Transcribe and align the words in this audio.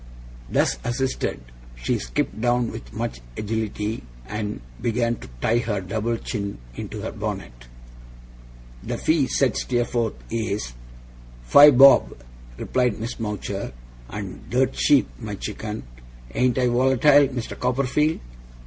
Thus 0.49 0.79
assisted, 0.83 1.41
she 1.75 1.99
skipped 1.99 2.41
down 2.41 2.71
with 2.71 2.91
much 2.91 3.21
agility, 3.37 4.01
and 4.25 4.59
began 4.81 5.15
to 5.17 5.29
tie 5.41 5.59
her 5.59 5.79
double 5.79 6.17
chin 6.17 6.57
into 6.73 7.01
her 7.01 7.11
bonnet. 7.11 7.67
'The 8.81 8.97
fee,' 8.97 9.27
said 9.27 9.55
Steerforth, 9.55 10.15
'is' 10.31 10.73
'Five 11.43 11.77
bob,' 11.77 12.17
replied 12.57 12.99
Miss 12.99 13.19
Mowcher, 13.19 13.73
'and 14.09 14.49
dirt 14.49 14.73
cheap, 14.73 15.07
my 15.19 15.35
chicken. 15.35 15.83
Ain't 16.33 16.57
I 16.57 16.65
volatile, 16.65 17.27
Mr. 17.27 17.59
Copperfield? 17.59 18.19